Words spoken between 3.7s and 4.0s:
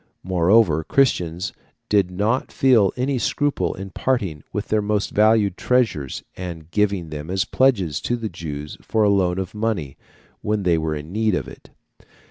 in